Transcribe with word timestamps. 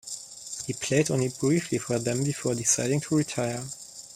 He 0.65 0.73
played 0.73 1.11
only 1.11 1.29
briefly 1.29 1.77
for 1.77 1.99
them 1.99 2.23
before 2.23 2.55
deciding 2.55 3.01
to 3.01 3.17
retire. 3.17 3.63